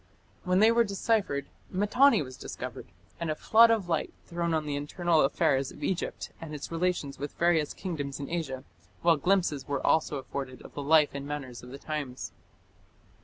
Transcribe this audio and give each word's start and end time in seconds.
When 0.45 0.61
they 0.61 0.71
were 0.71 0.83
deciphered, 0.83 1.45
Mitanni 1.69 2.23
was 2.23 2.35
discovered, 2.35 2.87
and 3.19 3.29
a 3.29 3.35
flood 3.35 3.69
of 3.69 3.87
light 3.87 4.11
thrown 4.25 4.51
on 4.51 4.65
the 4.65 4.75
internal 4.75 5.21
affairs 5.21 5.71
of 5.71 5.83
Egypt 5.83 6.31
and 6.41 6.55
its 6.55 6.71
relations 6.71 7.19
with 7.19 7.33
various 7.37 7.71
kingdoms 7.75 8.19
in 8.19 8.27
Asia, 8.27 8.63
while 9.03 9.17
glimpses 9.17 9.67
were 9.67 9.85
also 9.85 10.17
afforded 10.17 10.63
of 10.63 10.73
the 10.73 10.81
life 10.81 11.09
and 11.13 11.27
manners 11.27 11.61
of 11.61 11.69
the 11.69 11.77
times. 11.77 12.31